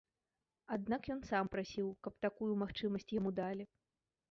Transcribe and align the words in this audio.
Аднак 0.77 1.09
ён 1.15 1.21
сам 1.31 1.51
прасіў, 1.57 1.93
каб 2.09 2.13
такую 2.27 2.51
магчымасць 2.65 3.09
яму 3.19 3.37
далі. 3.45 3.71